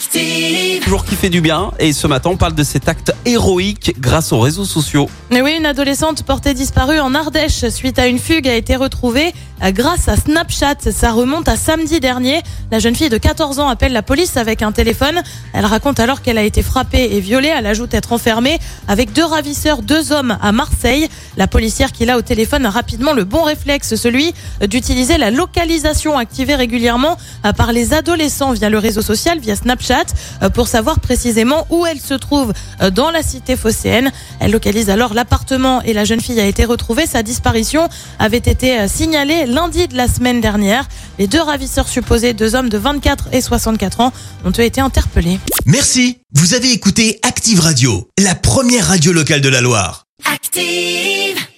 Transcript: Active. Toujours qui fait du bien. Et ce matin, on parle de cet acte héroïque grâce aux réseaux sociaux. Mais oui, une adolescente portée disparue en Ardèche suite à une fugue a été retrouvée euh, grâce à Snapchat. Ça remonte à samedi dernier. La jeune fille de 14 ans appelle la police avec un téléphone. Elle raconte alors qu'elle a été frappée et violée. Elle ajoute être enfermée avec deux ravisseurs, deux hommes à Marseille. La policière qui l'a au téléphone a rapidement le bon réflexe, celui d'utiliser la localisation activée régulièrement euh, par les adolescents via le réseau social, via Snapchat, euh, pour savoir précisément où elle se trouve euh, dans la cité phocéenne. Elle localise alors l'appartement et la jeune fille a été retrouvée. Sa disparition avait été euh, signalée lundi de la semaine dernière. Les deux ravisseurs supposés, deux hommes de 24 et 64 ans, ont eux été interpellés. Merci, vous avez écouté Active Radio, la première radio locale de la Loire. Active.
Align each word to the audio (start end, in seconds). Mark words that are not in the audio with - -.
Active. 0.00 0.82
Toujours 0.82 1.04
qui 1.04 1.14
fait 1.14 1.28
du 1.28 1.42
bien. 1.42 1.72
Et 1.78 1.92
ce 1.92 2.06
matin, 2.06 2.30
on 2.30 2.38
parle 2.38 2.54
de 2.54 2.62
cet 2.62 2.88
acte 2.88 3.12
héroïque 3.26 3.94
grâce 4.00 4.32
aux 4.32 4.40
réseaux 4.40 4.64
sociaux. 4.64 5.10
Mais 5.30 5.42
oui, 5.42 5.56
une 5.58 5.66
adolescente 5.66 6.22
portée 6.22 6.54
disparue 6.54 6.98
en 7.00 7.14
Ardèche 7.14 7.68
suite 7.68 7.98
à 7.98 8.06
une 8.06 8.18
fugue 8.18 8.48
a 8.48 8.54
été 8.54 8.76
retrouvée 8.76 9.34
euh, 9.62 9.72
grâce 9.72 10.08
à 10.08 10.16
Snapchat. 10.16 10.90
Ça 10.90 11.12
remonte 11.12 11.48
à 11.48 11.56
samedi 11.56 12.00
dernier. 12.00 12.40
La 12.70 12.78
jeune 12.78 12.96
fille 12.96 13.10
de 13.10 13.18
14 13.18 13.58
ans 13.58 13.68
appelle 13.68 13.92
la 13.92 14.02
police 14.02 14.38
avec 14.38 14.62
un 14.62 14.72
téléphone. 14.72 15.20
Elle 15.52 15.66
raconte 15.66 16.00
alors 16.00 16.22
qu'elle 16.22 16.38
a 16.38 16.44
été 16.44 16.62
frappée 16.62 17.10
et 17.12 17.20
violée. 17.20 17.52
Elle 17.54 17.66
ajoute 17.66 17.92
être 17.92 18.14
enfermée 18.14 18.58
avec 18.88 19.12
deux 19.12 19.24
ravisseurs, 19.24 19.82
deux 19.82 20.12
hommes 20.12 20.38
à 20.40 20.50
Marseille. 20.50 21.10
La 21.36 21.46
policière 21.46 21.92
qui 21.92 22.06
l'a 22.06 22.16
au 22.16 22.22
téléphone 22.22 22.64
a 22.64 22.70
rapidement 22.70 23.12
le 23.12 23.24
bon 23.24 23.42
réflexe, 23.42 23.96
celui 23.96 24.32
d'utiliser 24.62 25.18
la 25.18 25.30
localisation 25.30 26.16
activée 26.16 26.54
régulièrement 26.54 27.18
euh, 27.44 27.52
par 27.52 27.74
les 27.74 27.92
adolescents 27.92 28.52
via 28.52 28.70
le 28.70 28.78
réseau 28.78 29.02
social, 29.02 29.38
via 29.40 29.56
Snapchat, 29.56 29.89
euh, 29.90 30.48
pour 30.48 30.68
savoir 30.68 31.00
précisément 31.00 31.66
où 31.70 31.86
elle 31.86 32.00
se 32.00 32.14
trouve 32.14 32.52
euh, 32.80 32.90
dans 32.90 33.10
la 33.10 33.22
cité 33.22 33.56
phocéenne. 33.56 34.12
Elle 34.38 34.52
localise 34.52 34.90
alors 34.90 35.14
l'appartement 35.14 35.82
et 35.82 35.92
la 35.92 36.04
jeune 36.04 36.20
fille 36.20 36.40
a 36.40 36.46
été 36.46 36.64
retrouvée. 36.64 37.06
Sa 37.06 37.22
disparition 37.22 37.88
avait 38.18 38.38
été 38.38 38.78
euh, 38.78 38.88
signalée 38.88 39.46
lundi 39.46 39.88
de 39.88 39.96
la 39.96 40.08
semaine 40.08 40.40
dernière. 40.40 40.88
Les 41.18 41.26
deux 41.26 41.40
ravisseurs 41.40 41.88
supposés, 41.88 42.32
deux 42.32 42.54
hommes 42.54 42.68
de 42.68 42.78
24 42.78 43.28
et 43.32 43.40
64 43.40 44.00
ans, 44.00 44.12
ont 44.44 44.52
eux 44.58 44.62
été 44.62 44.80
interpellés. 44.80 45.38
Merci, 45.66 46.18
vous 46.32 46.54
avez 46.54 46.72
écouté 46.72 47.18
Active 47.22 47.60
Radio, 47.60 48.08
la 48.18 48.34
première 48.34 48.86
radio 48.86 49.12
locale 49.12 49.40
de 49.40 49.48
la 49.48 49.60
Loire. 49.60 50.04
Active. 50.32 51.49